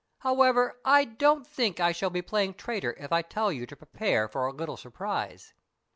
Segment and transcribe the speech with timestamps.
[0.21, 4.27] However, I don't think I shall be playing traitor if I tell you to prepare
[4.27, 5.53] for a little surprise."